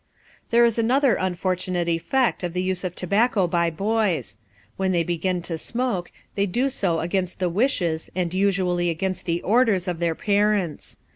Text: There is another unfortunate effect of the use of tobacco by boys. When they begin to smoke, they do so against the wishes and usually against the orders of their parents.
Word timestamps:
There 0.49 0.65
is 0.65 0.79
another 0.79 1.13
unfortunate 1.13 1.87
effect 1.87 2.41
of 2.41 2.53
the 2.53 2.63
use 2.63 2.83
of 2.83 2.95
tobacco 2.95 3.45
by 3.45 3.69
boys. 3.69 4.39
When 4.75 4.93
they 4.93 5.03
begin 5.03 5.43
to 5.43 5.59
smoke, 5.59 6.11
they 6.33 6.47
do 6.47 6.69
so 6.69 7.01
against 7.01 7.37
the 7.37 7.49
wishes 7.49 8.09
and 8.15 8.33
usually 8.33 8.89
against 8.89 9.25
the 9.27 9.43
orders 9.43 9.87
of 9.87 9.99
their 9.99 10.15
parents. 10.15 10.97